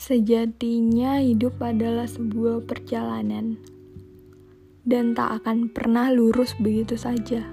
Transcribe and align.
Sejatinya 0.00 1.20
hidup 1.20 1.60
adalah 1.60 2.08
sebuah 2.08 2.64
perjalanan 2.64 3.60
dan 4.88 5.12
tak 5.12 5.44
akan 5.44 5.68
pernah 5.68 6.08
lurus 6.08 6.56
begitu 6.56 6.96
saja. 6.96 7.44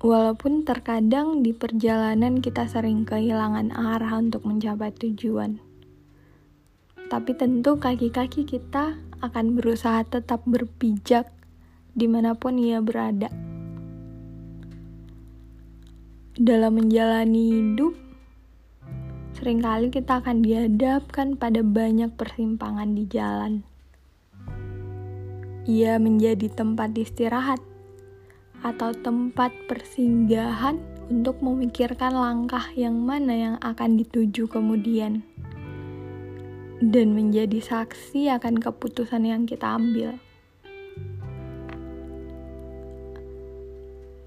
Walaupun 0.00 0.64
terkadang 0.64 1.44
di 1.44 1.52
perjalanan 1.52 2.40
kita 2.40 2.64
sering 2.64 3.04
kehilangan 3.04 3.76
arah 3.76 4.24
untuk 4.24 4.48
mencapai 4.48 4.88
tujuan. 4.96 5.60
Tapi 7.12 7.36
tentu 7.36 7.76
kaki-kaki 7.76 8.48
kita 8.48 8.96
akan 9.20 9.52
berusaha 9.52 10.00
tetap 10.08 10.48
berpijak 10.48 11.28
di 11.92 12.08
mana 12.08 12.32
pun 12.32 12.56
ia 12.56 12.80
berada. 12.80 13.28
Dalam 16.40 16.72
menjalani 16.80 17.44
hidup, 17.52 18.13
sering 19.44 19.60
kali 19.60 19.92
kita 19.92 20.24
akan 20.24 20.40
dihadapkan 20.40 21.36
pada 21.36 21.60
banyak 21.60 22.08
persimpangan 22.16 22.96
di 22.96 23.04
jalan. 23.04 23.60
Ia 25.68 26.00
menjadi 26.00 26.48
tempat 26.48 26.96
istirahat 26.96 27.60
atau 28.64 28.96
tempat 28.96 29.52
persinggahan 29.68 30.80
untuk 31.12 31.44
memikirkan 31.44 32.16
langkah 32.16 32.72
yang 32.72 32.96
mana 33.04 33.36
yang 33.36 33.56
akan 33.60 34.00
dituju 34.00 34.48
kemudian 34.48 35.20
dan 36.80 37.12
menjadi 37.12 37.60
saksi 37.60 38.32
akan 38.40 38.56
keputusan 38.56 39.28
yang 39.28 39.44
kita 39.44 39.76
ambil. 39.76 40.16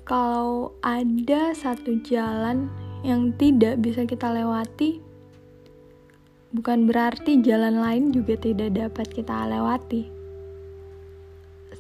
Kalau 0.06 0.78
ada 0.86 1.58
satu 1.58 2.06
jalan 2.06 2.70
yang 3.02 3.34
tidak 3.34 3.82
bisa 3.82 4.06
kita 4.06 4.30
lewati, 4.30 5.07
bukan 6.56 6.88
berarti 6.88 7.44
jalan 7.44 7.84
lain 7.84 8.16
juga 8.16 8.40
tidak 8.40 8.76
dapat 8.76 9.08
kita 9.12 9.48
lewati. 9.48 10.08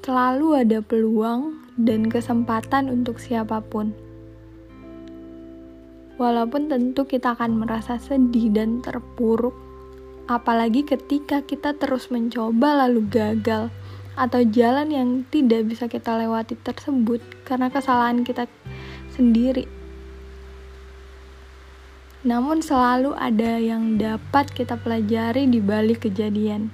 Selalu 0.03 0.63
ada 0.63 0.79
peluang 0.83 1.59
dan 1.79 2.07
kesempatan 2.07 2.91
untuk 2.91 3.19
siapa 3.19 3.63
pun. 3.63 3.91
Walaupun 6.17 6.67
tentu 6.71 7.05
kita 7.05 7.37
akan 7.37 7.61
merasa 7.61 8.01
sedih 8.01 8.49
dan 8.49 8.81
terpuruk, 8.81 9.53
apalagi 10.25 10.81
ketika 10.83 11.45
kita 11.45 11.77
terus 11.77 12.09
mencoba 12.09 12.87
lalu 12.87 13.05
gagal, 13.05 13.69
atau 14.17 14.41
jalan 14.41 14.89
yang 14.89 15.09
tidak 15.29 15.69
bisa 15.69 15.85
kita 15.85 16.17
lewati 16.17 16.57
tersebut 16.57 17.21
karena 17.45 17.69
kesalahan 17.69 18.25
kita 18.25 18.49
sendiri. 19.13 19.69
Namun 22.27 22.59
selalu 22.59 23.15
ada 23.15 23.55
yang 23.55 23.95
dapat 23.95 24.51
kita 24.51 24.75
pelajari 24.75 25.47
di 25.47 25.63
balik 25.63 26.11
kejadian. 26.11 26.67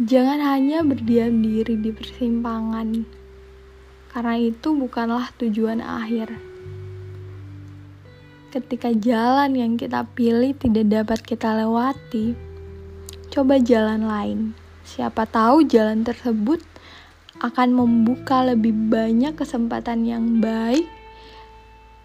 Jangan 0.00 0.40
hanya 0.40 0.80
berdiam 0.80 1.44
diri 1.44 1.76
di 1.76 1.92
persimpangan, 1.92 3.04
karena 4.08 4.34
itu 4.40 4.72
bukanlah 4.72 5.28
tujuan 5.36 5.84
akhir. 5.84 6.32
Ketika 8.56 8.88
jalan 8.96 9.52
yang 9.52 9.76
kita 9.76 10.08
pilih 10.16 10.56
tidak 10.56 10.88
dapat 10.88 11.20
kita 11.20 11.52
lewati, 11.52 12.32
coba 13.28 13.60
jalan 13.60 14.08
lain. 14.08 14.40
Siapa 14.88 15.28
tahu 15.28 15.68
jalan 15.68 16.08
tersebut 16.08 16.64
akan 17.44 17.68
membuka 17.76 18.48
lebih 18.48 18.72
banyak 18.88 19.36
kesempatan 19.36 20.08
yang 20.08 20.40
baik 20.40 20.88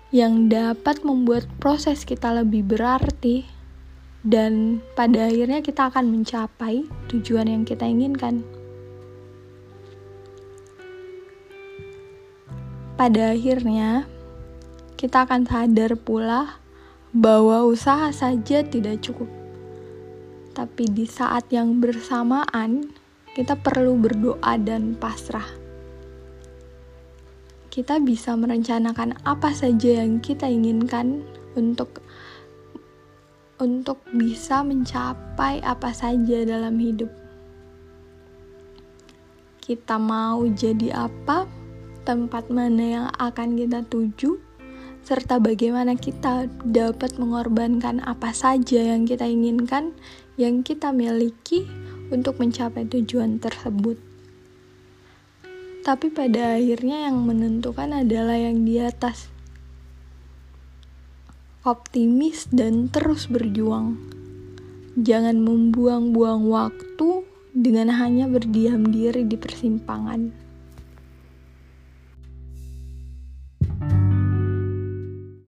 yang 0.07 0.47
dapat 0.47 1.03
membuat 1.03 1.43
proses 1.59 2.07
kita 2.07 2.31
lebih 2.31 2.63
berarti 2.63 3.43
dan 4.23 4.79
pada 4.95 5.27
akhirnya 5.27 5.59
kita 5.59 5.91
akan 5.91 6.11
mencapai 6.11 6.87
tujuan 7.11 7.47
yang 7.47 7.63
kita 7.67 7.83
inginkan. 7.83 8.43
Pada 12.97 13.35
akhirnya, 13.35 14.09
kita 14.97 15.29
akan 15.29 15.45
sadar 15.45 15.93
pula 15.99 16.57
bahwa 17.13 17.67
usaha 17.67 18.09
saja 18.09 18.65
tidak 18.65 19.05
cukup. 19.05 19.29
Tapi 20.57 20.89
di 20.89 21.05
saat 21.05 21.45
yang 21.53 21.77
bersamaan, 21.77 22.89
kita 23.37 23.53
perlu 23.53 23.93
berdoa 24.01 24.57
dan 24.57 24.97
pasrah 24.97 25.66
kita 27.77 28.01
bisa 28.01 28.33
merencanakan 28.33 29.21
apa 29.21 29.53
saja 29.53 30.01
yang 30.01 30.17
kita 30.17 30.49
inginkan 30.49 31.21
untuk 31.53 32.01
untuk 33.61 34.01
bisa 34.17 34.65
mencapai 34.65 35.61
apa 35.61 35.93
saja 35.93 36.41
dalam 36.41 36.73
hidup. 36.81 37.13
Kita 39.61 40.01
mau 40.01 40.41
jadi 40.49 41.05
apa, 41.05 41.45
tempat 42.01 42.49
mana 42.49 42.81
yang 42.81 43.07
akan 43.13 43.53
kita 43.53 43.85
tuju, 43.85 44.41
serta 45.05 45.37
bagaimana 45.37 45.93
kita 45.93 46.49
dapat 46.65 47.21
mengorbankan 47.21 48.01
apa 48.01 48.33
saja 48.33 48.97
yang 48.97 49.05
kita 49.05 49.29
inginkan, 49.29 49.93
yang 50.33 50.65
kita 50.65 50.89
miliki 50.89 51.69
untuk 52.09 52.41
mencapai 52.41 52.89
tujuan 52.89 53.37
tersebut 53.37 54.16
tapi 55.87 56.11
pada 56.11 56.59
akhirnya 56.59 57.07
yang 57.07 57.23
menentukan 57.23 58.03
adalah 58.03 58.35
yang 58.35 58.67
di 58.67 58.75
atas. 58.75 59.31
Optimis 61.63 62.51
dan 62.51 62.91
terus 62.91 63.31
berjuang. 63.31 63.95
Jangan 64.99 65.39
membuang-buang 65.39 66.43
waktu 66.51 67.23
dengan 67.55 67.95
hanya 67.95 68.27
berdiam 68.27 68.91
diri 68.91 69.23
di 69.23 69.39
persimpangan. 69.39 70.46